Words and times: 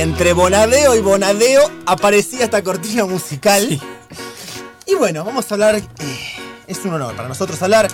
entre 0.00 0.32
Bonadeo 0.32 0.94
y 0.94 1.00
Bonadeo 1.00 1.68
aparecía 1.84 2.44
esta 2.44 2.62
cortina 2.62 3.04
musical. 3.04 3.80
Y 4.86 4.94
bueno, 4.94 5.24
vamos 5.24 5.50
a 5.50 5.54
hablar. 5.54 5.74
eh, 5.76 5.82
es 6.68 6.84
un 6.84 6.94
honor 6.94 7.16
para 7.16 7.28
nosotros 7.28 7.60
hablar. 7.62 7.88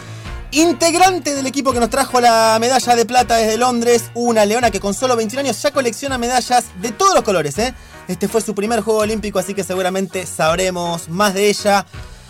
Integrante 0.51 1.35
del 1.35 1.47
equipo 1.47 1.73
que 1.73 1.81
nos 1.81 1.89
trajo 1.91 2.21
la 2.21 2.59
medalla 2.61 2.95
de 2.95 3.07
plata 3.07 3.37
desde 3.37 3.57
Londres, 3.57 4.11
una 4.15 4.45
leona 4.45 4.71
que 4.71 4.81
con 4.81 4.93
solo 4.95 5.17
21 5.17 5.41
años 5.41 5.61
ya 5.63 5.73
colecciona 5.73 6.19
medallas 6.19 6.67
de 6.81 6.93
todos 6.93 7.15
los 7.15 7.25
colores, 7.25 7.59
¿eh? 7.59 7.75
Este 8.07 8.29
fue 8.29 8.41
su 8.41 8.55
primer 8.55 8.83
juego 8.83 9.01
olímpico, 9.01 9.39
así 9.39 9.55
que 9.55 9.65
seguramente 9.65 10.27
sabremos 10.27 11.09
más 11.09 11.35
de 11.35 11.49
ella. 11.49 11.87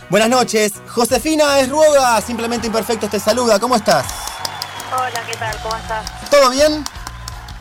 Buenas 0.09 0.31
noches, 0.31 0.73
Josefina 0.87 1.59
Esruoga, 1.59 2.21
simplemente 2.21 2.69
imperfecto, 2.69 3.09
te 3.09 3.19
saluda, 3.19 3.59
¿cómo 3.59 3.77
estás? 3.77 4.07
Hola, 4.97 5.23
¿qué 5.31 5.37
tal? 5.37 5.61
¿Cómo 5.63 5.77
estás? 5.77 6.31
¿Todo 6.31 6.51
bien? 6.51 6.85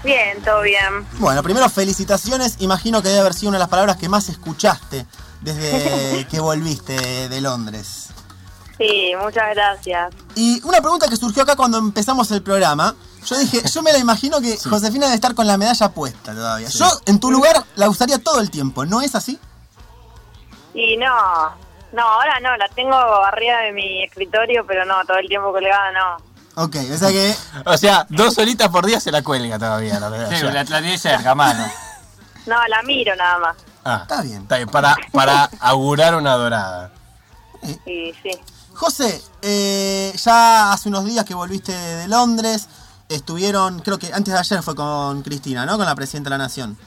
Bien, 0.04 0.42
todo 0.44 0.62
bien. 0.62 1.08
Bueno, 1.14 1.42
primero 1.44 1.70
felicitaciones. 1.70 2.58
Imagino 2.60 3.02
que 3.02 3.08
debe 3.08 3.22
haber 3.22 3.34
sido 3.34 3.50
una 3.50 3.58
de 3.58 3.64
las 3.64 3.70
palabras 3.70 3.98
que 3.98 4.10
más 4.10 4.28
escuchaste 4.30 5.06
desde 5.42 6.28
que 6.32 6.40
volviste 6.40 7.30
de 7.30 7.42
Londres. 7.42 8.10
Sí, 8.78 9.14
muchas 9.18 9.54
gracias. 9.54 10.14
Y 10.36 10.62
una 10.66 10.82
pregunta 10.82 11.08
que 11.08 11.16
surgió 11.16 11.44
acá 11.44 11.56
cuando 11.56 11.78
empezamos 11.78 12.30
el 12.32 12.42
programa. 12.42 12.96
Yo 13.26 13.38
dije, 13.38 13.62
yo 13.70 13.82
me 13.82 13.94
la 13.94 14.00
imagino 14.00 14.42
que 14.42 14.58
Josefina 14.58 15.06
debe 15.06 15.16
estar 15.16 15.34
con 15.34 15.48
la 15.48 15.58
medalla 15.58 15.90
puesta 15.90 16.34
todavía. 16.34 16.68
Yo, 16.68 16.88
en 17.06 17.20
tu 17.20 17.32
lugar, 17.32 17.64
la 17.76 17.88
usaría 17.88 18.18
todo 18.18 18.42
el 18.42 18.50
tiempo. 18.52 18.86
¿No 18.86 19.02
es 19.02 19.16
así? 19.16 19.40
Y 20.74 20.98
no, 20.98 21.08
no, 21.94 22.02
ahora 22.02 22.40
no, 22.42 22.58
la 22.58 22.68
tengo 22.70 22.96
arriba 22.96 23.60
de 23.60 23.72
mi 23.72 24.04
escritorio, 24.04 24.66
pero 24.66 24.84
no, 24.84 25.06
todo 25.06 25.18
el 25.18 25.28
tiempo 25.30 25.54
colgada 25.54 25.92
no. 25.92 26.33
Ok, 26.56 26.76
o 26.94 26.98
sea 26.98 27.10
que... 27.10 27.36
O 27.66 27.78
sea, 27.78 28.06
dos 28.10 28.38
horitas 28.38 28.70
por 28.70 28.86
día 28.86 29.00
se 29.00 29.12
la 29.12 29.22
cuelga 29.22 29.58
todavía 29.58 30.00
la 30.00 30.10
medalla. 30.10 30.38
Sí, 30.38 30.44
la, 30.46 30.52
la 30.64 30.82
tiene 30.82 30.98
cerca, 30.98 31.36
mano. 31.36 31.66
No, 32.46 32.58
la 32.68 32.82
miro 32.84 33.16
nada 33.16 33.40
más. 33.40 33.56
Ah, 33.86 34.00
Está 34.02 34.22
bien. 34.22 34.42
está 34.42 34.58
bien, 34.58 34.68
para, 34.68 34.98
para 35.14 35.50
augurar 35.62 36.14
una 36.16 36.34
dorada. 36.34 36.92
Y 37.86 38.12
sí. 38.22 38.32
José, 38.74 39.24
eh, 39.42 40.12
ya 40.22 40.74
hace 40.74 40.90
unos 40.90 41.06
días 41.06 41.24
que 41.24 41.34
volviste 41.34 41.72
de 41.72 42.08
Londres. 42.10 42.68
Estuvieron, 43.08 43.80
creo 43.80 43.98
que 43.98 44.12
antes 44.14 44.34
de 44.34 44.40
ayer 44.42 44.62
fue 44.62 44.76
con 44.76 45.22
Cristina, 45.22 45.66
¿no? 45.66 45.78
Con 45.78 45.86
la 45.86 45.96
presidenta 45.96 46.30
de 46.32 46.38
la 46.38 46.44
Nación. 46.44 46.78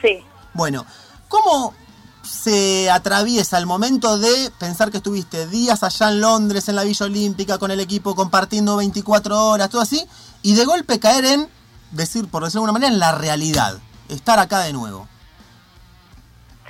Sí. 0.00 0.24
Bueno, 0.52 0.86
¿cómo 1.26 1.74
se 2.24 2.90
atraviesa 2.90 3.58
el 3.58 3.66
momento 3.66 4.18
de 4.18 4.50
pensar 4.58 4.90
que 4.90 4.98
estuviste 4.98 5.46
días 5.46 5.82
allá 5.82 6.10
en 6.10 6.20
Londres, 6.20 6.68
en 6.68 6.76
la 6.76 6.84
Villa 6.84 7.06
Olímpica, 7.06 7.58
con 7.58 7.70
el 7.70 7.80
equipo 7.80 8.14
compartiendo 8.14 8.76
24 8.76 9.46
horas, 9.46 9.70
todo 9.70 9.82
así, 9.82 10.04
y 10.42 10.54
de 10.54 10.64
golpe 10.64 10.98
caer 10.98 11.24
en, 11.24 11.48
decir, 11.90 12.28
por 12.28 12.42
decirlo 12.44 12.62
de 12.62 12.66
alguna 12.66 12.72
manera, 12.72 12.92
en 12.92 12.98
la 12.98 13.12
realidad, 13.12 13.78
estar 14.08 14.38
acá 14.38 14.60
de 14.60 14.72
nuevo? 14.72 15.08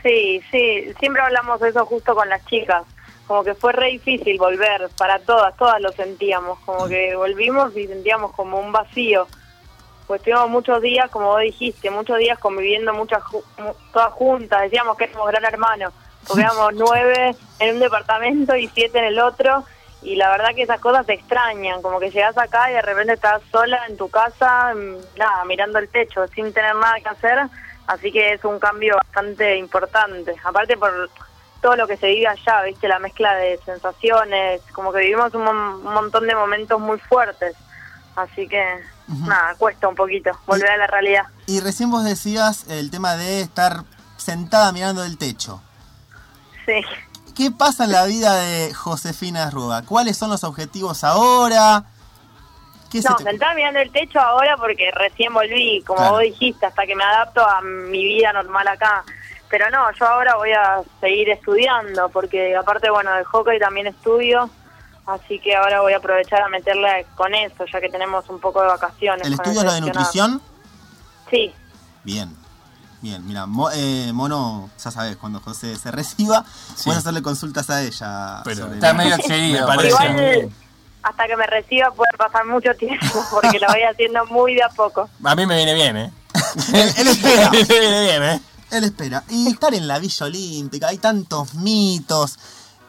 Sí, 0.02 0.42
sí, 0.50 0.92
siempre 1.00 1.22
hablamos 1.22 1.60
de 1.60 1.70
eso 1.70 1.86
justo 1.86 2.14
con 2.14 2.28
las 2.28 2.44
chicas. 2.44 2.84
Como 3.26 3.42
que 3.42 3.54
fue 3.54 3.72
re 3.72 3.92
difícil 3.92 4.36
volver 4.38 4.90
para 4.98 5.18
todas, 5.20 5.56
todas 5.56 5.80
lo 5.80 5.90
sentíamos. 5.92 6.58
Como 6.66 6.86
que 6.86 7.16
volvimos 7.16 7.74
y 7.74 7.86
sentíamos 7.86 8.32
como 8.32 8.58
un 8.58 8.70
vacío. 8.70 9.26
Pues 10.06 10.20
tuvimos 10.22 10.50
muchos 10.50 10.82
días, 10.82 11.10
como 11.10 11.28
vos 11.28 11.40
dijiste, 11.40 11.90
muchos 11.90 12.18
días 12.18 12.38
conviviendo 12.38 12.92
muchas 12.92 13.22
ju- 13.22 13.42
todas 13.92 14.12
juntas. 14.12 14.62
Decíamos 14.62 14.96
que 14.98 15.04
éramos 15.04 15.28
gran 15.28 15.44
hermano, 15.44 15.92
porque 16.26 16.42
éramos 16.42 16.72
nueve 16.74 17.34
en 17.58 17.74
un 17.74 17.80
departamento 17.80 18.54
y 18.56 18.68
siete 18.68 18.98
en 18.98 19.04
el 19.06 19.18
otro. 19.20 19.64
Y 20.02 20.16
la 20.16 20.28
verdad 20.30 20.54
que 20.54 20.64
esas 20.64 20.80
cosas 20.80 21.06
te 21.06 21.14
extrañan, 21.14 21.80
como 21.80 21.98
que 21.98 22.10
llegas 22.10 22.36
acá 22.36 22.70
y 22.70 22.74
de 22.74 22.82
repente 22.82 23.14
estás 23.14 23.40
sola 23.50 23.86
en 23.88 23.96
tu 23.96 24.10
casa, 24.10 24.74
mm, 24.74 25.18
nada, 25.18 25.44
mirando 25.46 25.78
el 25.78 25.88
techo, 25.88 26.26
sin 26.28 26.52
tener 26.52 26.74
nada 26.74 27.00
que 27.00 27.08
hacer. 27.08 27.38
Así 27.86 28.12
que 28.12 28.34
es 28.34 28.44
un 28.44 28.58
cambio 28.58 28.96
bastante 28.96 29.56
importante. 29.56 30.34
Aparte 30.44 30.76
por 30.76 31.08
todo 31.62 31.76
lo 31.76 31.86
que 31.86 31.96
se 31.96 32.08
vive 32.08 32.26
allá, 32.26 32.62
viste, 32.62 32.86
la 32.88 32.98
mezcla 32.98 33.34
de 33.36 33.56
sensaciones, 33.64 34.60
como 34.74 34.92
que 34.92 35.00
vivimos 35.00 35.32
un, 35.34 35.44
mon- 35.44 35.86
un 35.86 35.94
montón 35.94 36.26
de 36.26 36.34
momentos 36.34 36.78
muy 36.78 36.98
fuertes. 36.98 37.56
Así 38.16 38.46
que, 38.46 38.62
nada, 39.08 39.54
cuesta 39.56 39.88
un 39.88 39.94
poquito 39.94 40.30
volver 40.46 40.70
a 40.70 40.76
la 40.76 40.86
realidad. 40.86 41.24
Y 41.46 41.60
recién 41.60 41.90
vos 41.90 42.04
decías 42.04 42.66
el 42.68 42.90
tema 42.90 43.16
de 43.16 43.40
estar 43.42 43.84
sentada 44.16 44.72
mirando 44.72 45.04
el 45.04 45.18
techo. 45.18 45.60
Sí. 46.66 46.80
¿Qué 47.34 47.50
pasa 47.50 47.84
en 47.84 47.92
la 47.92 48.04
vida 48.06 48.34
de 48.36 48.72
Josefina 48.72 49.50
Ruga? 49.50 49.82
¿Cuáles 49.82 50.16
son 50.16 50.30
los 50.30 50.44
objetivos 50.44 51.02
ahora? 51.04 51.84
¿Qué 52.90 53.02
se 53.02 53.08
No, 53.08 53.16
te- 53.16 53.24
sentar 53.24 53.56
mirando 53.56 53.80
el 53.80 53.90
techo 53.90 54.20
ahora 54.20 54.56
porque 54.56 54.90
recién 54.92 55.34
volví, 55.34 55.82
como 55.84 55.98
Claro. 55.98 56.12
vos 56.12 56.20
dijiste, 56.22 56.64
hasta 56.64 56.86
que 56.86 56.94
me 56.94 57.02
adapto 57.02 57.44
a 57.44 57.60
mi 57.60 58.04
vida 58.04 58.32
normal 58.32 58.68
acá. 58.68 59.04
Pero 59.50 59.68
no, 59.70 59.90
yo 59.98 60.06
ahora 60.06 60.36
voy 60.36 60.52
a 60.52 60.80
seguir 61.00 61.28
estudiando, 61.30 62.08
porque 62.08 62.56
aparte, 62.56 62.88
bueno, 62.90 63.12
de 63.14 63.24
hockey 63.24 63.58
también 63.58 63.88
estudio, 63.88 64.48
así 65.06 65.38
que 65.40 65.54
ahora 65.54 65.80
voy 65.80 65.92
a 65.92 65.98
aprovechar 65.98 66.42
a 66.42 66.48
meterle 66.48 67.06
con 67.14 67.34
eso, 67.34 67.64
ya 67.72 67.80
que 67.80 67.88
tenemos 67.88 68.28
un 68.28 68.40
poco 68.40 68.60
de 68.62 68.68
vacaciones. 68.68 69.26
¿El 69.26 69.34
estudio 69.34 69.60
es 69.60 69.64
lo 69.66 69.72
de 69.72 69.80
nutrición? 69.80 70.42
Sí, 71.30 71.52
Bien. 72.04 72.36
Bien, 73.00 73.26
mira, 73.26 73.44
Mo- 73.44 73.70
eh, 73.70 74.10
Mono, 74.14 74.70
ya 74.82 74.90
sabes, 74.90 75.16
cuando 75.18 75.38
José 75.40 75.76
se 75.76 75.90
reciba, 75.90 76.42
Sí. 76.74 76.84
puedes 76.84 77.00
hacerle 77.00 77.20
consultas 77.20 77.68
a 77.68 77.82
ella. 77.82 78.40
Pero 78.44 78.72
Está 78.72 78.88
la- 78.88 78.94
medio 78.94 79.14
excedido. 79.16 79.60
Me 79.68 79.76
parece 79.76 79.88
igual 79.88 80.52
hasta 81.02 81.26
que 81.26 81.36
me 81.36 81.46
reciba 81.46 81.90
puede 81.90 82.12
pasar 82.16 82.46
mucho 82.46 82.72
tiempo, 82.78 83.04
porque 83.30 83.58
lo 83.60 83.66
voy 83.66 83.82
haciendo 83.82 84.24
muy 84.26 84.54
de 84.54 84.62
a 84.62 84.70
poco. 84.70 85.10
A 85.22 85.34
mí 85.34 85.44
me 85.44 85.54
viene 85.56 85.74
bien, 85.74 85.96
¿eh? 85.98 86.12
Él, 86.72 86.92
él 86.96 87.08
espera, 87.08 87.50
me 87.52 87.62
viene 87.64 88.00
bien, 88.04 88.22
¿eh? 88.22 88.40
él 88.70 88.84
espera. 88.84 89.22
Y 89.28 89.48
estar 89.48 89.74
en 89.74 89.86
la 89.86 89.98
Villa 89.98 90.24
Olímpica, 90.24 90.88
hay 90.88 90.96
tantos 90.96 91.52
mitos. 91.56 92.38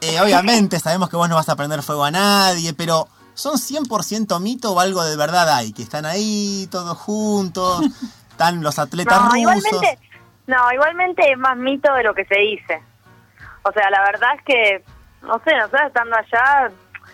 Eh, 0.05 0.21
obviamente 0.21 0.79
sabemos 0.79 1.09
que 1.09 1.15
vos 1.15 1.27
no 1.29 1.35
vas 1.35 1.49
a 1.49 1.55
prender 1.55 1.81
fuego 1.81 2.03
a 2.05 2.11
nadie, 2.11 2.73
pero 2.73 3.07
¿son 3.33 3.55
100% 3.57 4.39
mito 4.39 4.73
o 4.73 4.79
algo 4.79 5.03
de 5.03 5.17
verdad 5.17 5.49
hay? 5.49 5.73
Que 5.73 5.81
están 5.83 6.05
ahí 6.05 6.67
todos 6.71 6.97
juntos, 6.97 7.81
están 8.29 8.61
los 8.61 8.77
atletas 8.79 9.17
No, 9.17 9.25
rusos. 9.25 9.37
igualmente, 9.39 9.99
no, 10.47 10.71
igualmente 10.73 11.31
es 11.31 11.37
más 11.37 11.57
mito 11.57 11.91
de 11.93 12.03
lo 12.03 12.13
que 12.13 12.25
se 12.25 12.35
dice. 12.37 12.81
O 13.63 13.71
sea, 13.71 13.89
la 13.89 14.01
verdad 14.03 14.29
es 14.37 14.43
que, 14.43 14.83
no 15.23 15.41
sé, 15.43 15.55
nosotros 15.55 15.81
estando 15.87 16.15
allá, 16.15 16.71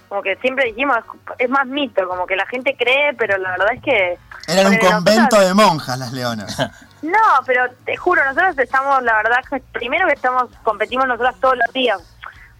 como 0.10 0.22
que 0.22 0.36
siempre 0.38 0.66
dijimos, 0.66 0.98
es 1.40 1.50
más 1.50 1.66
mito, 1.66 2.06
como 2.10 2.26
que 2.28 2.36
la 2.36 2.46
gente 2.48 2.76
cree, 2.78 3.14
pero 3.14 3.38
la 3.38 3.52
verdad 3.52 3.74
es 3.74 3.82
que... 3.82 4.18
Eran 4.48 4.74
un 4.74 4.78
convento 4.80 5.40
de 5.40 5.54
monjas 5.54 5.98
las 5.98 6.12
leonas. 6.12 6.58
No, 7.02 7.18
pero 7.48 7.64
te 7.84 7.98
juro, 7.98 8.24
nosotros 8.24 8.56
estamos, 8.60 9.02
la 9.02 9.16
verdad, 9.16 9.40
primero 9.72 10.06
que 10.06 10.14
estamos, 10.14 10.52
competimos 10.62 11.08
nosotras 11.08 11.34
todos 11.42 11.56
los 11.58 11.74
días. 11.74 12.00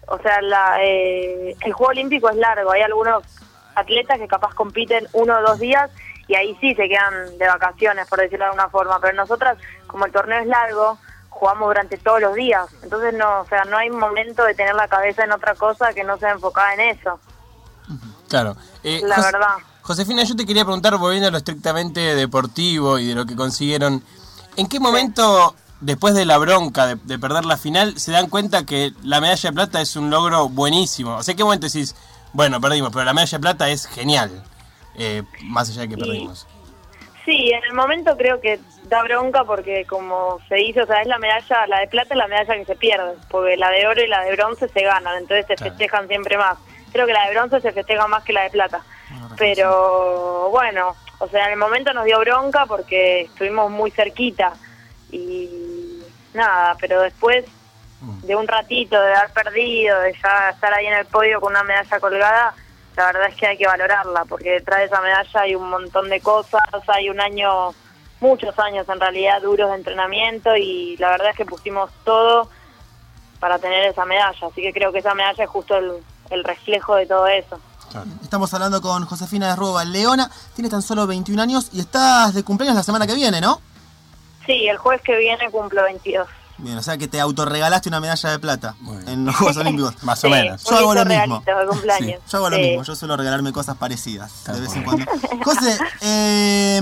O 0.06 0.18
sea, 0.18 0.40
la, 0.42 0.82
eh, 0.82 1.56
el 1.60 1.72
Juego 1.72 1.90
Olímpico 1.90 2.28
es 2.28 2.36
largo, 2.36 2.72
hay 2.72 2.82
algunos 2.82 3.22
atletas 3.74 4.18
que 4.18 4.28
capaz 4.28 4.54
compiten 4.54 5.08
uno 5.12 5.38
o 5.38 5.42
dos 5.42 5.58
días 5.58 5.90
y 6.28 6.34
ahí 6.34 6.56
sí 6.60 6.74
se 6.74 6.88
quedan 6.88 7.38
de 7.38 7.46
vacaciones, 7.46 8.08
por 8.08 8.20
decirlo 8.20 8.44
de 8.44 8.50
alguna 8.50 8.68
forma. 8.68 9.00
Pero 9.00 9.14
nosotras, 9.14 9.58
como 9.86 10.06
el 10.06 10.12
torneo 10.12 10.40
es 10.40 10.46
largo, 10.46 10.98
jugamos 11.28 11.68
durante 11.68 11.96
todos 11.98 12.20
los 12.20 12.34
días. 12.34 12.66
Entonces, 12.82 13.14
no, 13.14 13.40
o 13.40 13.46
sea, 13.46 13.64
no 13.64 13.76
hay 13.76 13.90
momento 13.90 14.44
de 14.44 14.54
tener 14.54 14.74
la 14.74 14.88
cabeza 14.88 15.24
en 15.24 15.32
otra 15.32 15.54
cosa 15.54 15.92
que 15.92 16.04
no 16.04 16.16
sea 16.18 16.32
enfocada 16.32 16.74
en 16.74 16.80
eso. 16.80 17.18
Claro. 18.28 18.56
Eh, 18.84 19.00
La 19.04 19.20
verdad. 19.20 19.56
Josefina, 19.82 20.22
yo 20.22 20.36
te 20.36 20.46
quería 20.46 20.64
preguntar, 20.64 20.96
volviendo 20.96 21.28
a 21.28 21.30
lo 21.32 21.38
estrictamente 21.38 22.00
deportivo 22.14 22.98
y 22.98 23.08
de 23.08 23.14
lo 23.14 23.26
que 23.26 23.34
consiguieron, 23.34 24.02
¿en 24.56 24.68
qué 24.68 24.78
momento, 24.78 25.56
después 25.82 26.14
de 26.14 26.24
la 26.24 26.38
bronca 26.38 26.86
de, 26.86 26.94
de 26.96 27.18
perder 27.18 27.44
la 27.44 27.56
final, 27.56 27.98
se 27.98 28.12
dan 28.12 28.28
cuenta 28.28 28.64
que 28.64 28.92
la 29.02 29.20
medalla 29.20 29.50
de 29.50 29.54
plata 29.54 29.80
es 29.80 29.94
un 29.96 30.10
logro 30.10 30.48
buenísimo? 30.48 31.16
O 31.16 31.22
sea, 31.22 31.32
¿en 31.32 31.38
qué 31.38 31.44
momento 31.44 31.66
decís, 31.66 31.94
bueno, 32.32 32.60
perdimos, 32.60 32.90
pero 32.92 33.04
la 33.04 33.12
medalla 33.12 33.36
de 33.38 33.42
plata 33.42 33.68
es 33.68 33.86
genial, 33.86 34.42
eh, 34.96 35.22
más 35.42 35.68
allá 35.70 35.82
de 35.82 35.88
que 35.90 35.96
perdimos? 35.98 36.46
Sí, 37.24 37.50
en 37.52 37.62
el 37.64 37.74
momento 37.74 38.16
creo 38.16 38.40
que 38.40 38.58
da 38.88 39.02
bronca 39.04 39.44
porque 39.44 39.84
como 39.88 40.38
se 40.48 40.56
dice, 40.56 40.82
o 40.82 40.86
sea, 40.86 41.02
es 41.02 41.06
la 41.06 41.18
medalla, 41.18 41.66
la 41.68 41.78
de 41.80 41.86
plata 41.86 42.08
es 42.14 42.18
la 42.18 42.26
medalla 42.26 42.54
que 42.54 42.64
se 42.64 42.74
pierde, 42.76 43.14
porque 43.30 43.56
la 43.56 43.70
de 43.70 43.86
oro 43.86 44.02
y 44.02 44.08
la 44.08 44.22
de 44.22 44.32
bronce 44.36 44.68
se 44.68 44.82
ganan, 44.82 45.16
entonces 45.18 45.46
se 45.46 45.54
Claro. 45.54 45.70
festejan 45.70 46.08
siempre 46.08 46.36
más. 46.36 46.58
Creo 46.92 47.06
que 47.06 47.12
la 47.12 47.26
de 47.26 47.34
bronce 47.34 47.60
se 47.60 47.72
festeja 47.72 48.06
más 48.08 48.24
que 48.24 48.32
la 48.32 48.42
de 48.42 48.50
plata. 48.50 48.82
Pero 49.38 50.48
bueno, 50.50 50.94
o 51.18 51.28
sea, 51.28 51.46
en 51.46 51.52
el 51.52 51.58
momento 51.58 51.92
nos 51.94 52.04
dio 52.04 52.18
bronca 52.20 52.66
porque 52.66 53.22
estuvimos 53.22 53.70
muy 53.70 53.90
cerquita 53.90 54.52
y 55.10 55.48
nada, 56.34 56.76
pero 56.80 57.00
después 57.02 57.44
de 58.24 58.34
un 58.34 58.48
ratito 58.48 59.00
de 59.00 59.14
haber 59.14 59.32
perdido, 59.32 60.00
de 60.00 60.12
ya 60.12 60.50
estar 60.50 60.74
ahí 60.74 60.86
en 60.86 60.94
el 60.94 61.06
podio 61.06 61.40
con 61.40 61.52
una 61.52 61.62
medalla 61.62 62.00
colgada, 62.00 62.54
la 62.96 63.06
verdad 63.06 63.28
es 63.28 63.36
que 63.36 63.46
hay 63.46 63.56
que 63.56 63.66
valorarla, 63.66 64.24
porque 64.24 64.50
detrás 64.50 64.80
de 64.80 64.84
esa 64.86 65.00
medalla 65.00 65.40
hay 65.40 65.54
un 65.54 65.70
montón 65.70 66.08
de 66.08 66.20
cosas, 66.20 66.60
hay 66.88 67.08
un 67.08 67.20
año, 67.20 67.72
muchos 68.20 68.58
años 68.58 68.88
en 68.88 69.00
realidad 69.00 69.40
duros 69.40 69.70
de 69.70 69.76
entrenamiento 69.76 70.56
y 70.56 70.96
la 70.98 71.10
verdad 71.10 71.30
es 71.30 71.36
que 71.36 71.46
pusimos 71.46 71.90
todo 72.04 72.48
para 73.38 73.58
tener 73.58 73.84
esa 73.84 74.04
medalla, 74.04 74.46
así 74.46 74.62
que 74.62 74.72
creo 74.72 74.92
que 74.92 74.98
esa 74.98 75.14
medalla 75.14 75.44
es 75.44 75.50
justo 75.50 75.76
el, 75.76 75.92
el 76.30 76.44
reflejo 76.44 76.96
de 76.96 77.06
todo 77.06 77.26
eso. 77.26 77.58
Estamos 78.22 78.52
hablando 78.54 78.80
con 78.80 79.04
Josefina 79.04 79.50
de 79.50 79.56
Ruba 79.56 79.84
Leona, 79.84 80.30
tiene 80.54 80.70
tan 80.70 80.82
solo 80.82 81.06
21 81.06 81.42
años 81.42 81.68
y 81.72 81.80
estás 81.80 82.34
de 82.34 82.42
cumpleaños 82.42 82.76
la 82.76 82.82
semana 82.82 83.06
que 83.06 83.14
viene, 83.14 83.40
¿no? 83.40 83.60
Sí, 84.46 84.66
el 84.68 84.76
jueves 84.78 85.02
que 85.02 85.16
viene 85.16 85.50
cumplo 85.50 85.82
22. 85.84 86.26
Bien, 86.58 86.78
o 86.78 86.82
sea 86.82 86.96
que 86.98 87.08
te 87.08 87.20
autorregalaste 87.20 87.88
una 87.88 87.98
medalla 88.00 88.30
de 88.30 88.38
plata 88.38 88.74
en 89.06 89.24
los 89.24 89.34
Juegos 89.36 89.56
Olímpicos. 89.58 90.02
Más 90.04 90.18
o 90.22 90.28
Sí, 90.28 90.32
menos. 90.32 90.62
Yo 90.64 90.76
hago 90.76 90.94
lo 90.94 91.04
mismo. 91.04 91.42
cumpleaños. 91.70 92.20
Yo 92.30 92.36
hago 92.38 92.50
lo 92.50 92.56
Sí. 92.56 92.62
mismo, 92.62 92.82
yo 92.84 92.94
suelo 92.96 93.16
regalarme 93.16 93.52
cosas 93.52 93.76
parecidas 93.76 94.44
de 94.44 94.60
vez 94.60 94.74
en 94.76 94.84
cuando. 94.84 95.04
José, 95.44 95.78
eh, 96.02 96.80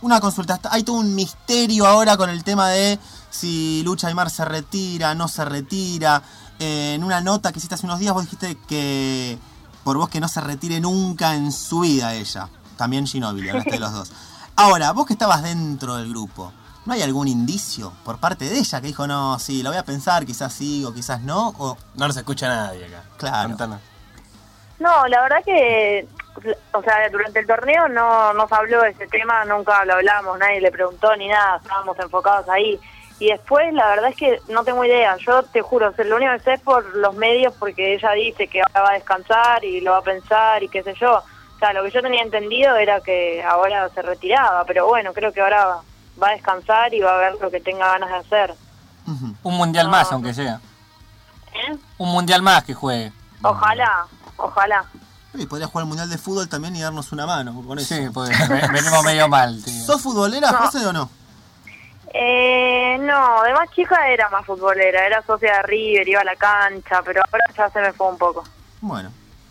una 0.00 0.20
consulta. 0.20 0.58
Hay 0.70 0.82
todo 0.82 0.96
un 0.96 1.14
misterio 1.14 1.86
ahora 1.86 2.16
con 2.16 2.30
el 2.30 2.42
tema 2.42 2.68
de 2.70 2.98
si 3.30 3.82
Lucha 3.84 4.08
Aymar 4.08 4.30
se 4.30 4.44
retira, 4.44 5.14
no 5.14 5.28
se 5.28 5.44
retira. 5.44 6.22
Eh, 6.58 6.94
en 6.94 7.04
una 7.04 7.20
nota 7.20 7.52
que 7.52 7.58
hiciste 7.58 7.74
hace 7.76 7.86
unos 7.86 7.98
días 8.00 8.12
vos 8.14 8.24
dijiste 8.24 8.56
que 8.68 9.38
por 9.84 9.96
vos 9.98 10.08
que 10.08 10.20
no 10.20 10.28
se 10.28 10.40
retire 10.40 10.80
nunca 10.80 11.34
en 11.34 11.52
su 11.52 11.80
vida 11.80 12.14
ella. 12.14 12.48
También 12.76 13.06
Ginóbili, 13.06 13.50
hablaste 13.50 13.70
de 13.72 13.78
los 13.80 13.92
dos. 13.92 14.10
Ahora, 14.56 14.92
vos 14.92 15.06
que 15.06 15.12
estabas 15.12 15.42
dentro 15.42 15.96
del 15.96 16.08
grupo, 16.08 16.52
¿no 16.84 16.92
hay 16.92 17.02
algún 17.02 17.28
indicio 17.28 17.92
por 18.04 18.18
parte 18.18 18.46
de 18.46 18.58
ella 18.58 18.80
que 18.80 18.88
dijo, 18.88 19.06
no, 19.06 19.38
sí, 19.38 19.62
lo 19.62 19.70
voy 19.70 19.78
a 19.78 19.84
pensar, 19.84 20.26
quizás 20.26 20.52
sí 20.52 20.84
o 20.84 20.92
quizás 20.92 21.20
no? 21.22 21.54
O, 21.58 21.76
No 21.94 22.06
nos 22.06 22.16
escucha 22.16 22.48
nadie 22.48 22.86
acá. 22.86 23.02
Claro. 23.16 23.56
No, 24.78 25.06
la 25.06 25.22
verdad 25.22 25.44
que, 25.44 26.08
o 26.72 26.82
sea, 26.82 27.08
durante 27.10 27.38
el 27.38 27.46
torneo 27.46 27.88
no 27.88 28.32
nos 28.32 28.50
habló 28.50 28.82
de 28.82 28.90
ese 28.90 29.06
tema, 29.06 29.44
nunca 29.44 29.84
lo 29.84 29.94
hablamos, 29.94 30.38
nadie 30.38 30.60
le 30.60 30.72
preguntó 30.72 31.14
ni 31.16 31.28
nada, 31.28 31.58
estábamos 31.62 31.96
enfocados 32.00 32.48
ahí. 32.48 32.80
Y 33.20 33.28
después, 33.28 33.72
la 33.72 33.86
verdad 33.90 34.10
es 34.10 34.16
que 34.16 34.40
no 34.48 34.64
tengo 34.64 34.84
idea, 34.84 35.16
yo 35.18 35.44
te 35.44 35.62
juro, 35.62 35.90
o 35.90 35.92
sea, 35.92 36.04
lo 36.04 36.16
único 36.16 36.32
que 36.32 36.40
sé 36.40 36.54
es 36.54 36.60
por 36.60 36.84
los 36.96 37.14
medios, 37.14 37.54
porque 37.56 37.94
ella 37.94 38.10
dice 38.12 38.48
que 38.48 38.60
ahora 38.60 38.82
va 38.82 38.90
a 38.90 38.94
descansar 38.94 39.64
y 39.64 39.80
lo 39.80 39.92
va 39.92 39.98
a 39.98 40.02
pensar 40.02 40.60
y 40.64 40.68
qué 40.68 40.82
sé 40.82 40.94
yo. 40.94 41.18
O 41.18 41.58
sea, 41.60 41.72
lo 41.72 41.84
que 41.84 41.92
yo 41.92 42.02
tenía 42.02 42.22
entendido 42.22 42.74
era 42.74 43.00
que 43.00 43.40
ahora 43.44 43.88
se 43.90 44.02
retiraba, 44.02 44.64
pero 44.64 44.88
bueno, 44.88 45.12
creo 45.12 45.32
que 45.32 45.40
ahora 45.40 45.76
va 46.20 46.28
a 46.28 46.32
descansar 46.32 46.92
y 46.94 47.00
va 47.00 47.14
a 47.14 47.18
ver 47.18 47.34
lo 47.40 47.50
que 47.50 47.60
tenga 47.60 47.86
ganas 47.92 48.10
de 48.10 48.16
hacer. 48.16 48.54
Ujú. 49.06 49.34
Un 49.42 49.56
mundial 49.56 49.86
No, 49.86 49.92
más, 49.92 50.10
aunque 50.12 50.32
sea. 50.34 50.60
¿Eh? 51.54 51.76
Un 51.98 52.10
mundial 52.10 52.42
más 52.42 52.64
que 52.64 52.74
juegue. 52.74 53.12
Ojalá, 53.42 54.06
ojalá. 54.36 54.84
Sí, 55.34 55.46
podría 55.46 55.66
jugar 55.66 55.82
al 55.82 55.88
Mundial 55.88 56.10
de 56.10 56.18
Fútbol 56.18 56.48
también 56.48 56.76
y 56.76 56.82
darnos 56.82 57.10
una 57.12 57.24
mano 57.26 57.62
con 57.66 57.78
eso. 57.78 57.94
Sí, 57.94 58.06
porque 58.12 58.36
ve- 58.48 58.68
venimos 58.70 59.02
medio 59.04 59.28
mal, 59.30 59.62
tío. 59.64 59.84
¿Sos 59.84 60.00
futbolera, 60.02 60.50
No. 60.52 60.58
José, 60.58 60.84
o 60.86 60.92
no? 60.92 61.08
Eh, 62.14 62.98
no, 63.00 63.42
de 63.42 63.52
más 63.54 63.70
chica 63.70 64.08
era 64.10 64.28
más 64.28 64.44
futbolera, 64.44 65.06
era 65.06 65.22
socia 65.22 65.54
de 65.56 65.62
River, 65.62 66.06
iba 66.08 66.20
a 66.20 66.24
la 66.24 66.36
cancha, 66.36 67.00
pero 67.04 67.22
ahora 67.32 67.44
ya 67.56 67.70
se 67.70 67.80
me 67.80 67.92
fue 67.94 68.08
un 68.08 68.18
poco. 68.18 68.44
Bueno, 68.82 69.10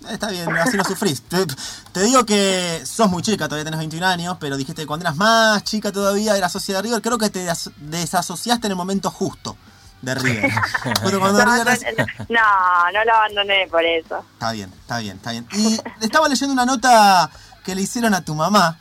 está 0.09 0.29
bien, 0.29 0.49
así 0.57 0.77
no 0.77 0.83
sufrís. 0.83 1.21
Te, 1.23 1.45
te 1.91 2.01
digo 2.03 2.25
que 2.25 2.81
sos 2.85 3.09
muy 3.09 3.21
chica, 3.23 3.45
todavía 3.47 3.65
tenés 3.65 3.79
21 3.79 4.05
años, 4.05 4.37
pero 4.39 4.57
dijiste 4.57 4.81
que 4.83 4.87
cuando 4.87 5.03
eras 5.05 5.15
más 5.17 5.63
chica 5.63 5.91
todavía, 5.91 6.35
eras 6.37 6.51
socia 6.51 6.75
de 6.77 6.81
River. 6.83 7.01
Creo 7.01 7.17
que 7.17 7.29
te 7.29 7.43
des- 7.43 7.69
desasociaste 7.77 8.67
en 8.67 8.71
el 8.71 8.77
momento 8.77 9.09
justo 9.11 9.55
de 10.01 10.15
River. 10.15 10.51
Porque 11.03 11.17
cuando 11.19 11.45
No, 11.45 11.51
River 11.53 11.79
no, 11.97 12.35
no, 12.35 12.91
no 12.93 13.03
la 13.05 13.13
abandoné 13.17 13.67
por 13.69 13.83
eso. 13.85 14.23
Está 14.33 14.51
bien, 14.51 14.71
está 14.81 14.97
bien, 14.99 15.17
está 15.17 15.31
bien. 15.31 15.47
Y 15.53 15.79
estaba 16.03 16.27
leyendo 16.27 16.53
una 16.53 16.65
nota 16.65 17.29
que 17.63 17.75
le 17.75 17.81
hicieron 17.83 18.13
a 18.13 18.21
tu 18.25 18.33
mamá. 18.35 18.77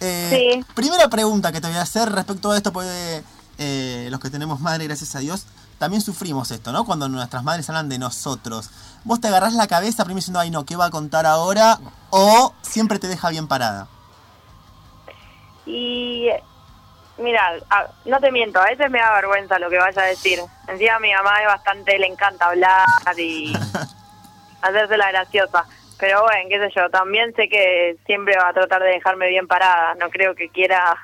Eh, 0.00 0.52
Sí. 0.58 0.64
Primera 0.74 1.08
pregunta 1.08 1.52
que 1.52 1.60
te 1.60 1.68
voy 1.68 1.76
a 1.76 1.82
hacer 1.82 2.10
respecto 2.12 2.50
a 2.50 2.56
esto, 2.56 2.72
porque 2.72 3.22
eh, 3.58 4.08
los 4.10 4.20
que 4.20 4.28
tenemos 4.28 4.60
madre, 4.60 4.84
gracias 4.86 5.14
a 5.14 5.20
Dios, 5.20 5.46
también 5.78 6.00
sufrimos 6.00 6.50
esto, 6.50 6.72
¿no? 6.72 6.84
Cuando 6.84 7.08
nuestras 7.08 7.42
madres 7.44 7.68
hablan 7.68 7.88
de 7.88 7.98
nosotros. 7.98 8.70
¿Vos 9.04 9.20
te 9.20 9.28
agarrás 9.28 9.54
la 9.54 9.66
cabeza 9.66 10.04
primero 10.04 10.20
diciendo, 10.20 10.40
ay 10.40 10.50
no, 10.50 10.64
¿qué 10.64 10.76
va 10.76 10.86
a 10.86 10.90
contar 10.90 11.26
ahora? 11.26 11.78
¿O 12.10 12.54
siempre 12.62 12.98
te 12.98 13.08
deja 13.08 13.30
bien 13.30 13.46
parada? 13.46 13.88
Y 15.66 16.28
mira, 17.18 17.54
no 18.04 18.20
te 18.20 18.32
miento, 18.32 18.60
a 18.60 18.64
veces 18.64 18.90
me 18.90 18.98
da 18.98 19.14
vergüenza 19.14 19.58
lo 19.58 19.68
que 19.68 19.78
vaya 19.78 20.02
a 20.02 20.06
decir. 20.06 20.40
Encima 20.68 20.96
a 20.96 21.00
mi 21.00 21.12
mamá 21.12 21.40
es 21.40 21.46
bastante, 21.46 21.98
le 21.98 22.06
encanta 22.06 22.46
hablar 22.46 22.86
y 23.18 23.56
hacerse 24.62 24.96
la 24.96 25.10
graciosa. 25.10 25.66
Pero 25.98 26.22
bueno, 26.22 26.48
qué 26.48 26.58
sé 26.58 26.72
yo, 26.76 26.90
también 26.90 27.34
sé 27.34 27.48
que 27.48 27.96
siempre 28.06 28.36
va 28.36 28.48
a 28.48 28.52
tratar 28.52 28.82
de 28.82 28.90
dejarme 28.90 29.28
bien 29.28 29.46
parada. 29.46 29.94
No 29.94 30.10
creo 30.10 30.34
que 30.34 30.50
quiera 30.50 30.94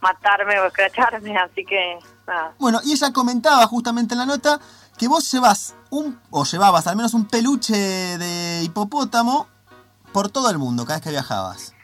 matarme 0.00 0.58
o 0.60 0.66
escracharme, 0.66 1.36
así 1.38 1.64
que 1.64 1.98
nada. 2.26 2.54
Bueno, 2.58 2.80
y 2.84 2.92
ella 2.92 3.12
comentaba 3.12 3.66
justamente 3.66 4.14
en 4.14 4.18
la 4.20 4.26
nota 4.26 4.58
que 4.98 5.08
vos 5.08 5.30
llevas 5.32 5.74
un, 5.90 6.20
o 6.30 6.44
llevabas 6.44 6.86
al 6.86 6.96
menos 6.96 7.14
un 7.14 7.26
peluche 7.26 7.74
de 7.76 8.62
hipopótamo 8.64 9.48
por 10.12 10.28
todo 10.30 10.50
el 10.50 10.58
mundo 10.58 10.84
cada 10.84 10.96
vez 10.98 11.04
que 11.04 11.10
viajabas. 11.10 11.74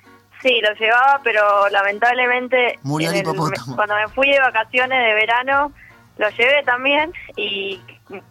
Sí, 0.43 0.61
lo 0.63 0.73
llevaba, 0.79 1.21
pero 1.23 1.69
lamentablemente 1.69 2.79
Murió 2.83 3.11
el 3.11 3.19
hipopótamo. 3.19 3.77
cuando 3.77 3.95
me 3.95 4.09
fui 4.09 4.29
de 4.31 4.41
vacaciones 4.41 4.99
de 4.99 5.15
verano, 5.15 5.73
lo 6.17 6.29
llevé 6.31 6.63
también 6.65 7.13
y 7.37 7.79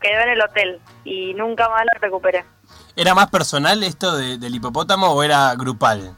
quedó 0.02 0.22
en 0.24 0.30
el 0.30 0.42
hotel 0.42 0.80
y 1.04 1.34
nunca 1.36 1.70
más 1.70 1.84
lo 1.94 2.00
recuperé. 2.00 2.46
¿Era 2.96 3.14
más 3.14 3.30
personal 3.30 3.82
esto 3.84 4.16
de- 4.16 4.38
del 4.38 4.56
hipopótamo 4.56 5.08
o 5.08 5.24
era 5.24 5.54
grupal? 5.56 6.16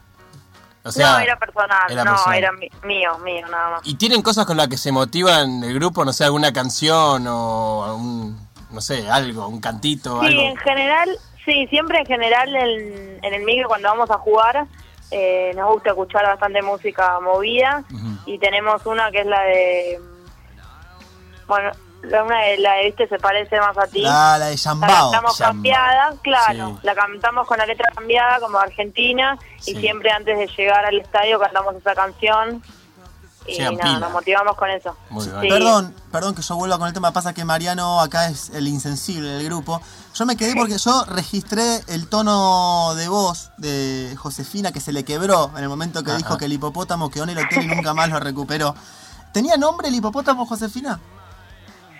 O 0.84 0.90
sea, 0.90 1.12
no, 1.12 1.18
era 1.20 1.38
personal, 1.38 1.90
era 1.90 2.04
no, 2.04 2.10
personal. 2.12 2.38
era 2.38 2.52
mío, 2.52 3.18
mío, 3.18 3.46
nada 3.48 3.70
más. 3.70 3.80
¿Y 3.84 3.94
tienen 3.94 4.20
cosas 4.22 4.46
con 4.46 4.56
las 4.56 4.68
que 4.68 4.76
se 4.76 4.90
motivan 4.92 5.62
el 5.62 5.74
grupo? 5.74 6.04
No 6.04 6.12
sé, 6.12 6.24
alguna 6.24 6.52
canción 6.52 7.24
o 7.28 7.94
un, 7.96 8.48
no 8.70 8.80
sé, 8.80 9.08
algo, 9.10 9.46
un 9.46 9.60
cantito, 9.60 10.20
Sí, 10.20 10.26
algo. 10.26 10.42
en 10.42 10.56
general, 10.56 11.08
sí, 11.44 11.66
siempre 11.68 12.00
en 12.00 12.06
general 12.06 12.54
en, 12.56 13.24
en 13.24 13.34
el 13.34 13.44
micro 13.44 13.68
cuando 13.68 13.88
vamos 13.88 14.10
a 14.10 14.18
jugar 14.18 14.66
eh, 15.12 15.52
nos 15.54 15.70
gusta 15.74 15.90
escuchar 15.90 16.24
bastante 16.24 16.62
música 16.62 17.20
movida 17.20 17.84
y 18.24 18.38
tenemos 18.38 18.84
una 18.86 19.10
que 19.10 19.20
es 19.20 19.26
la 19.26 19.42
de, 19.42 20.00
bueno, 21.46 21.70
la, 22.02 22.22
una 22.24 22.40
de 22.40 22.58
la 22.58 22.72
de, 22.74 22.84
viste, 22.86 23.08
se 23.08 23.18
parece 23.18 23.58
más 23.60 23.76
a 23.78 23.86
ti. 23.86 24.00
La, 24.02 24.38
la 24.38 24.46
de 24.46 24.50
La 24.52 24.56
Yambao. 24.56 24.88
cantamos 25.10 25.38
Yambao. 25.38 25.52
cambiada, 25.54 26.14
claro. 26.22 26.68
Sí. 26.68 26.78
La 26.86 26.94
cantamos 26.94 27.46
con 27.46 27.58
la 27.58 27.66
letra 27.66 27.90
cambiada 27.94 28.40
como 28.40 28.58
Argentina 28.58 29.38
Sí. 29.60 29.72
y 29.72 29.80
siempre 29.80 30.10
antes 30.10 30.36
de 30.38 30.46
llegar 30.56 30.84
al 30.84 30.98
estadio 30.98 31.38
cantamos 31.38 31.74
esa 31.76 31.94
canción 31.94 32.62
y 33.46 33.54
Llegan 33.54 33.74
nada, 33.74 33.84
pila. 33.94 33.98
nos 34.00 34.12
motivamos 34.12 34.56
con 34.56 34.70
eso. 34.70 34.96
Muy 35.10 35.26
bien. 35.26 35.40
Perdón, 35.48 35.94
perdón 36.12 36.34
que 36.36 36.42
yo 36.42 36.54
vuelva 36.54 36.78
con 36.78 36.86
el 36.86 36.94
tema. 36.94 37.12
Pasa 37.12 37.32
que 37.34 37.44
Mariano 37.44 38.00
acá 38.00 38.28
es 38.28 38.50
el 38.50 38.68
insensible 38.68 39.28
del 39.30 39.44
grupo. 39.46 39.80
Yo 40.14 40.26
me 40.26 40.36
quedé 40.36 40.54
porque 40.54 40.78
yo 40.78 41.04
registré 41.08 41.80
el 41.88 42.06
tono 42.08 42.94
de 42.94 43.08
voz 43.08 43.50
de 43.58 44.14
Josefina 44.16 44.70
que 44.70 44.78
se 44.78 44.92
le 44.92 45.04
quebró 45.04 45.50
en 45.56 45.62
el 45.64 45.68
momento 45.68 46.04
que 46.04 46.10
Ajá. 46.10 46.18
dijo 46.18 46.38
que 46.38 46.44
el 46.44 46.52
hipopótamo 46.52 47.10
quedó 47.10 47.24
en 47.24 47.30
el 47.30 47.38
hotel 47.38 47.64
y 47.64 47.66
nunca 47.66 47.94
más 47.94 48.08
lo 48.10 48.20
recuperó. 48.20 48.76
¿Tenía 49.32 49.56
nombre 49.56 49.88
el 49.88 49.94
hipopótamo, 49.96 50.46
Josefina? 50.46 51.00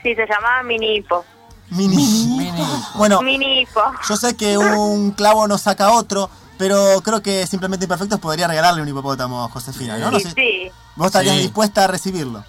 Sí, 0.02 0.14
se 0.14 0.26
llamaba 0.26 0.62
Mini 0.62 0.96
Hipo. 0.96 1.24
Mini. 1.70 1.96
Mini. 2.36 2.62
Bueno, 2.96 3.22
Mini 3.22 3.60
Hipo. 3.62 3.80
yo 4.08 4.16
sé 4.16 4.36
que 4.36 4.58
un 4.58 5.12
clavo 5.12 5.46
no 5.48 5.56
saca 5.58 5.92
otro, 5.92 6.28
pero 6.58 7.00
creo 7.02 7.22
que 7.22 7.46
simplemente 7.46 7.84
Imperfectos 7.84 8.20
podría 8.20 8.46
regalarle 8.48 8.82
un 8.82 8.88
hipopótamo 8.88 9.44
a 9.44 9.48
Josefina, 9.48 9.96
¿no? 9.98 10.10
No 10.10 10.18
Sí, 10.18 10.24
sé, 10.24 10.30
sí, 10.34 10.70
¿Vos 10.96 11.06
estarías 11.06 11.36
Sí. 11.36 11.42
dispuesta 11.42 11.84
a 11.84 11.86
recibirlo? 11.86 12.44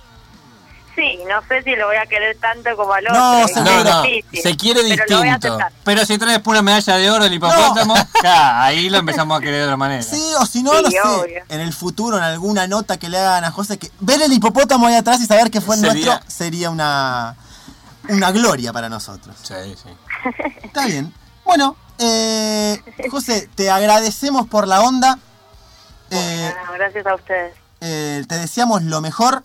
Sí, 0.96 1.20
no 1.28 1.42
sé 1.48 1.62
si 1.64 1.76
lo 1.76 1.88
voy 1.88 1.96
a 1.98 2.06
querer 2.06 2.38
tanto 2.38 2.76
como 2.76 2.94
al 2.94 3.06
otro. 3.08 3.20
No, 3.20 3.46
es 3.46 3.52
seguro. 3.54 3.84
No, 3.84 3.84
no, 3.84 4.02
difícil, 4.04 4.42
se 4.42 4.58
quiere 4.58 4.82
pero 5.06 5.22
distinto. 5.22 5.58
Pero 5.84 6.06
si 6.06 6.18
traes 6.18 6.42
una 6.46 6.62
medalla 6.62 6.96
de 6.98 7.12
oro 7.12 7.26
el 7.26 7.34
hipopótamo, 7.34 7.96
ya, 8.24 8.64
ahí 8.64 8.90
lo 8.90 8.98
empezamos 8.98 9.38
a 9.38 9.42
querer 9.42 9.60
de 9.60 9.64
otra 9.66 9.78
manera. 9.78 10.04
Sí, 10.04 10.24
o 10.40 10.46
si 10.46 10.64
no, 10.64 10.72
Sí, 10.74 10.84
no 10.84 10.90
sé, 10.90 11.00
obvio. 11.02 11.44
en 11.50 11.60
el 11.62 11.74
futuro, 11.74 12.18
en 12.18 12.24
alguna 12.24 12.68
nota 12.68 12.98
que 12.98 13.10
le 13.10 13.18
hagan 13.18 13.44
a 13.46 13.52
José, 13.52 13.78
que 13.78 13.92
ver 14.00 14.22
el 14.22 14.32
hipopótamo 14.34 14.88
ahí 14.88 14.96
atrás 14.96 15.20
y 15.22 15.26
saber 15.26 15.50
que 15.52 15.62
fue 15.62 15.76
el 15.76 15.82
Sería- 15.82 16.06
nuestro 16.06 16.32
sería 16.32 16.70
una, 16.70 17.36
una 18.10 18.32
gloria 18.32 18.72
para 18.74 18.90
nosotros. 18.90 19.36
Sí, 19.44 19.54
sí. 19.82 19.90
Está 20.64 20.86
bien. 20.86 21.14
Bueno, 21.46 21.76
eh, 22.00 22.82
José, 23.12 23.50
te 23.56 23.70
agradecemos 23.70 24.48
por 24.48 24.68
la 24.68 24.82
onda. 24.82 25.18
Eh, 26.10 26.52
Bueno, 26.54 26.72
gracias 26.78 27.06
a 27.08 27.16
ustedes. 27.16 27.56
eh, 27.82 28.24
te 28.28 28.38
deseamos 28.38 28.84
lo 28.84 29.02
mejor. 29.02 29.44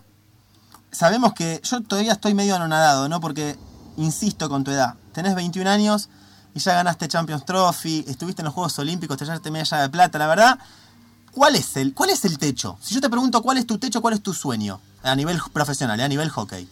Sabemos 0.91 1.33
que 1.33 1.61
yo 1.63 1.81
todavía 1.81 2.13
estoy 2.13 2.33
medio 2.33 2.55
anonadado, 2.55 3.07
¿no? 3.09 3.19
Porque, 3.19 3.55
insisto 3.97 4.49
con 4.49 4.63
tu 4.63 4.71
edad, 4.71 4.95
tenés 5.13 5.35
21 5.35 5.69
años 5.69 6.09
y 6.53 6.59
ya 6.59 6.73
ganaste 6.73 7.07
Champions 7.07 7.45
Trophy, 7.45 8.05
estuviste 8.07 8.41
en 8.41 8.45
los 8.45 8.53
Juegos 8.53 8.77
Olímpicos, 8.79 9.17
te 9.17 9.25
llevaste 9.25 9.51
medalla 9.51 9.81
de 9.81 9.89
plata, 9.89 10.17
la 10.17 10.27
verdad. 10.27 10.59
¿Cuál 11.31 11.55
es 11.55 11.77
el, 11.77 11.93
cuál 11.93 12.09
es 12.09 12.25
el 12.25 12.39
techo? 12.39 12.77
Si 12.81 12.95
yo 12.95 13.01
te 13.01 13.09
pregunto 13.09 13.41
cuál 13.41 13.57
es 13.57 13.67
tu 13.67 13.77
techo, 13.77 14.01
cuál 14.01 14.15
es 14.15 14.23
tu 14.23 14.33
sueño 14.33 14.81
a 15.03 15.15
nivel 15.15 15.39
profesional, 15.53 15.99
eh, 15.99 16.03
a 16.03 16.07
nivel 16.07 16.29
hockey. 16.29 16.67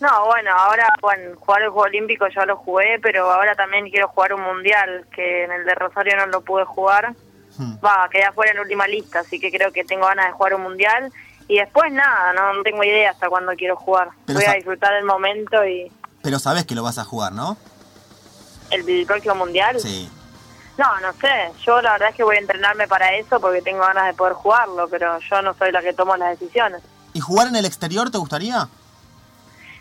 No, 0.00 0.26
bueno, 0.26 0.52
ahora, 0.56 0.88
bueno, 1.00 1.36
jugar 1.40 1.62
el 1.62 1.70
Juego 1.70 1.86
Olímpico 1.86 2.28
ya 2.28 2.46
lo 2.46 2.56
jugué, 2.56 3.00
pero 3.02 3.30
ahora 3.32 3.56
también 3.56 3.90
quiero 3.90 4.08
jugar 4.08 4.32
un 4.32 4.42
Mundial, 4.42 5.06
que 5.12 5.44
en 5.44 5.50
el 5.50 5.64
de 5.64 5.74
Rosario 5.74 6.16
no 6.16 6.26
lo 6.26 6.42
pude 6.42 6.64
jugar. 6.64 7.14
Hmm. 7.56 7.74
Va, 7.84 8.08
quedé 8.10 8.24
afuera 8.24 8.52
en 8.52 8.58
la 8.58 8.62
última 8.62 8.86
lista, 8.86 9.20
así 9.20 9.40
que 9.40 9.50
creo 9.50 9.72
que 9.72 9.84
tengo 9.84 10.06
ganas 10.06 10.26
de 10.26 10.32
jugar 10.32 10.54
un 10.54 10.62
Mundial. 10.62 11.12
Y 11.48 11.58
después 11.58 11.90
nada, 11.92 12.32
no, 12.34 12.52
no 12.52 12.62
tengo 12.62 12.84
idea 12.84 13.10
hasta 13.10 13.28
cuándo 13.28 13.52
quiero 13.52 13.74
jugar. 13.76 14.10
Pero 14.26 14.38
Voy 14.38 14.48
a 14.48 14.52
disfrutar 14.54 14.92
el 14.94 15.04
momento 15.04 15.64
y 15.64 15.90
Pero 16.22 16.38
sabes 16.38 16.66
que 16.66 16.74
lo 16.74 16.82
vas 16.82 16.98
a 16.98 17.04
jugar, 17.04 17.32
¿no? 17.32 17.56
el, 18.70 18.88
el 18.88 19.06
próximo 19.06 19.34
Mundial. 19.34 19.80
Sí. 19.80 20.10
No, 20.76 21.00
no 21.00 21.12
sé. 21.14 21.50
Yo 21.64 21.80
la 21.82 21.92
verdad 21.92 22.10
es 22.10 22.14
que 22.14 22.22
voy 22.22 22.36
a 22.36 22.40
entrenarme 22.40 22.86
para 22.86 23.16
eso 23.16 23.40
porque 23.40 23.62
tengo 23.62 23.80
ganas 23.80 24.06
de 24.06 24.14
poder 24.14 24.34
jugarlo, 24.34 24.88
pero 24.88 25.18
yo 25.18 25.42
no 25.42 25.54
soy 25.54 25.72
la 25.72 25.82
que 25.82 25.92
tomo 25.92 26.16
las 26.16 26.38
decisiones. 26.38 26.82
¿Y 27.14 27.20
jugar 27.20 27.48
en 27.48 27.56
el 27.56 27.64
exterior 27.64 28.10
te 28.10 28.18
gustaría? 28.18 28.68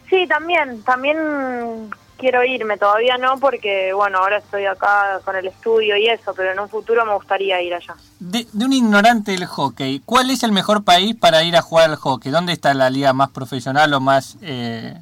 Sí, 0.09 0.25
también, 0.27 0.81
también 0.83 1.91
quiero 2.17 2.43
irme, 2.43 2.77
todavía 2.77 3.17
no 3.17 3.37
porque, 3.39 3.93
bueno, 3.93 4.17
ahora 4.19 4.37
estoy 4.37 4.65
acá 4.65 5.19
con 5.23 5.35
el 5.35 5.47
estudio 5.47 5.95
y 5.97 6.07
eso, 6.09 6.33
pero 6.35 6.51
en 6.51 6.59
un 6.59 6.67
futuro 6.69 7.05
me 7.05 7.13
gustaría 7.13 7.61
ir 7.61 7.73
allá. 7.73 7.95
De, 8.19 8.45
de 8.51 8.65
un 8.65 8.73
ignorante 8.73 9.31
del 9.31 9.45
hockey, 9.45 10.01
¿cuál 10.05 10.29
es 10.29 10.43
el 10.43 10.51
mejor 10.51 10.83
país 10.83 11.15
para 11.15 11.43
ir 11.43 11.55
a 11.55 11.61
jugar 11.61 11.89
al 11.89 11.95
hockey? 11.95 12.31
¿Dónde 12.31 12.53
está 12.53 12.73
la 12.73 12.89
liga 12.89 13.13
más 13.13 13.29
profesional 13.29 13.93
o 13.93 13.99
más 13.99 14.37
eh, 14.41 14.95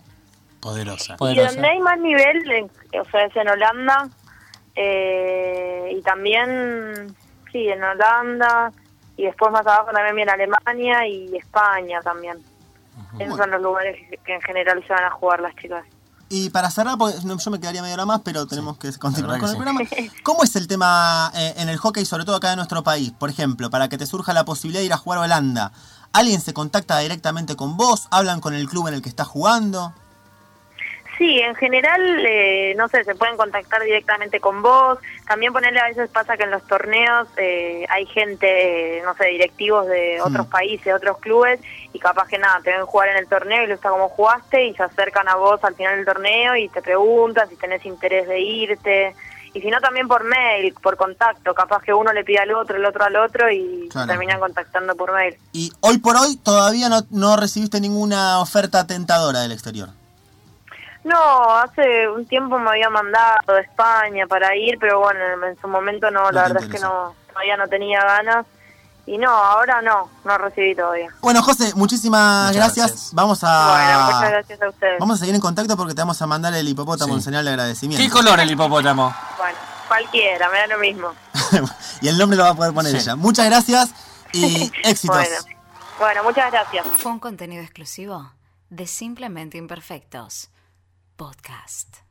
Poderosa. 0.59 1.13
Y 1.13 1.17
poderosa? 1.17 1.51
donde 1.53 1.67
hay 1.67 1.79
más 1.79 1.99
nivel, 1.99 2.51
en- 2.51 2.71
o 2.99 3.05
sea, 3.11 3.25
es 3.25 3.35
en 3.35 3.47
Holanda, 3.49 4.09
eh, 4.75 5.93
y 5.97 6.01
también, 6.01 7.15
sí, 7.51 7.67
en 7.69 7.83
Holanda, 7.83 8.71
y 9.17 9.23
después 9.25 9.51
más 9.51 9.65
abajo 9.65 9.91
también 9.91 10.15
viene 10.15 10.31
Alemania 10.31 11.07
y 11.07 11.35
España 11.37 11.99
también. 12.01 12.37
Esos 13.19 13.37
son 13.37 13.49
los 13.51 13.61
lugares 13.61 13.95
que, 14.09 14.17
que 14.17 14.33
en 14.35 14.41
general 14.41 14.83
se 14.85 14.91
van 14.93 15.05
a 15.05 15.09
jugar 15.11 15.39
las 15.39 15.55
chicas. 15.55 15.85
Y 16.27 16.49
para 16.49 16.71
cerrar, 16.71 16.97
porque 16.97 17.17
no, 17.23 17.37
yo 17.37 17.51
me 17.51 17.59
quedaría 17.59 17.81
media 17.81 17.93
hora 17.93 18.05
más, 18.05 18.21
pero 18.23 18.47
tenemos 18.47 18.77
que 18.77 18.91
continuar 18.93 19.39
con 19.39 19.49
el 19.49 19.55
programa. 19.55 19.81
¿Cómo 20.23 20.43
es 20.43 20.55
el 20.55 20.67
tema 20.67 21.31
eh, 21.35 21.53
en 21.57 21.69
el 21.69 21.77
hockey, 21.77 22.03
sobre 22.03 22.25
todo 22.25 22.35
acá 22.35 22.51
en 22.51 22.57
nuestro 22.57 22.83
país? 22.83 23.11
Por 23.11 23.29
ejemplo, 23.29 23.69
para 23.69 23.89
que 23.89 23.97
te 23.97 24.07
surja 24.07 24.33
la 24.33 24.43
posibilidad 24.43 24.81
de 24.81 24.85
ir 24.87 24.93
a 24.93 24.97
jugar 24.97 25.19
a 25.19 25.21
Holanda, 25.23 25.71
¿alguien 26.13 26.41
se 26.41 26.53
contacta 26.53 26.97
directamente 26.99 27.55
con 27.55 27.77
vos? 27.77 28.07
¿Hablan 28.09 28.41
con 28.41 28.55
el 28.55 28.67
club 28.67 28.87
en 28.87 28.95
el 28.95 29.01
que 29.03 29.09
estás 29.09 29.27
jugando? 29.27 29.93
Sí, 31.17 31.39
en 31.39 31.55
general, 31.55 32.01
eh, 32.27 32.73
no 32.75 32.89
sé, 32.89 33.03
se 33.05 33.15
pueden 33.15 33.37
contactar 33.37 33.81
directamente 33.83 34.41
con 34.41 34.61
vos. 34.61 34.99
También 35.25 35.53
ponerle 35.53 35.79
a 35.79 35.87
veces 35.87 36.09
pasa 36.09 36.35
que 36.35 36.43
en 36.43 36.51
los 36.51 36.65
torneos 36.67 37.27
eh, 37.37 37.85
hay 37.89 38.05
gente, 38.07 38.97
eh, 38.97 39.01
no 39.03 39.15
sé, 39.15 39.27
directivos 39.27 39.87
de 39.87 40.19
otros 40.21 40.47
países, 40.47 40.93
otros 40.93 41.17
clubes, 41.19 41.61
y 41.93 41.99
capaz 41.99 42.27
que 42.27 42.37
nada, 42.37 42.59
te 42.61 42.71
ven 42.71 42.85
jugar 42.85 43.09
en 43.09 43.17
el 43.17 43.27
torneo 43.27 43.63
y 43.63 43.67
les 43.67 43.77
gusta 43.77 43.89
cómo 43.91 44.09
jugaste 44.09 44.65
y 44.65 44.73
se 44.75 44.83
acercan 44.83 45.29
a 45.29 45.35
vos 45.35 45.63
al 45.63 45.75
final 45.75 45.95
del 45.95 46.05
torneo 46.05 46.55
y 46.57 46.67
te 46.67 46.81
preguntan 46.81 47.47
si 47.49 47.55
tenés 47.55 47.85
interés 47.85 48.27
de 48.27 48.39
irte. 48.41 49.15
Y 49.53 49.61
si 49.61 49.69
no, 49.69 49.79
también 49.79 50.09
por 50.09 50.25
mail, 50.25 50.73
por 50.83 50.97
contacto. 50.97 51.53
Capaz 51.53 51.81
que 51.81 51.93
uno 51.93 52.11
le 52.11 52.25
pide 52.25 52.39
al 52.39 52.51
otro, 52.53 52.75
el 52.75 52.83
otro 52.83 53.05
al 53.05 53.15
otro 53.15 53.49
y 53.49 53.87
Claro. 53.89 54.07
terminan 54.07 54.37
contactando 54.41 54.97
por 54.97 55.13
mail. 55.13 55.37
Y 55.53 55.71
hoy 55.79 55.97
por 55.99 56.17
hoy 56.17 56.35
todavía 56.35 56.89
no, 56.89 57.03
no 57.09 57.37
recibiste 57.37 57.79
ninguna 57.79 58.41
oferta 58.41 58.85
tentadora 58.85 59.39
del 59.39 59.53
exterior. 59.53 59.87
No, 61.05 61.55
hace 61.57 62.09
un 62.09 62.25
tiempo 62.25 62.57
me 62.59 62.71
había 62.71 62.89
mandado 62.89 63.53
de 63.53 63.61
España 63.61 64.25
para 64.27 64.55
ir, 64.55 64.77
pero 64.79 64.99
bueno, 64.99 65.19
en 65.47 65.55
su 65.61 65.67
momento 65.67 66.09
no, 66.11 66.23
No 66.23 66.31
la 66.31 66.41
verdad 66.43 66.63
es 66.63 66.69
que 66.69 66.79
no, 66.79 67.15
todavía 67.31 67.55
no 67.57 67.67
tenía 67.67 68.03
ganas. 68.03 68.45
Y 69.07 69.19
no, 69.19 69.29
ahora 69.29 69.83
no, 69.83 70.09
no 70.23 70.37
recibí 70.39 70.73
todavía. 70.75 71.09
Bueno, 71.21 71.43
José, 71.43 71.73
muchísimas 71.75 72.47
Muchas 72.47 72.55
gracias. 72.55 72.87
gracias. 72.87 73.13
Vamos 73.13 73.39
a. 73.43 73.71
Bueno, 73.71 74.05
muchas 74.15 74.31
gracias 74.31 74.61
a 74.63 74.69
ustedes. 74.69 74.99
Vamos 74.99 75.17
a 75.17 75.19
seguir 75.19 75.35
en 75.35 75.41
contacto 75.41 75.77
porque 75.77 75.93
te 75.93 76.01
vamos 76.01 76.19
a 76.19 76.25
mandar 76.25 76.55
el 76.55 76.67
hipopótamo 76.67 77.13
Sí. 77.13 77.19
en 77.19 77.21
señal 77.21 77.45
de 77.45 77.51
agradecimiento. 77.51 78.03
¿Qué 78.03 78.09
color 78.11 78.39
el 78.39 78.49
hipopótamo? 78.49 79.15
Bueno, 79.37 79.57
cualquiera, 79.87 80.49
me 80.49 80.57
da 80.57 80.67
lo 80.67 80.79
mismo. 80.79 81.13
y 82.01 82.07
el 82.07 82.17
nombre 82.17 82.35
lo 82.35 82.45
va 82.45 82.49
a 82.49 82.55
poder 82.55 82.73
poner 82.73 82.93
Sí. 82.93 82.97
ella. 82.97 83.15
Muchas 83.15 83.45
gracias 83.45 83.91
y 84.33 84.71
éxitos. 84.83 85.15
Bueno, 85.17 85.35
bueno, 85.99 86.23
muchas 86.23 86.51
gracias. 86.51 86.87
Fue 86.97 87.11
un 87.11 87.19
contenido 87.19 87.61
exclusivo 87.61 88.31
de 88.71 88.87
Simplemente 88.87 89.59
Imperfectos. 89.59 90.49
Podcast. 91.17 92.04